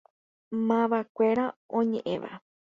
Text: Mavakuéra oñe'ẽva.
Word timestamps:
Mavakuéra 0.67 1.45
oñe'ẽva. 1.79 2.31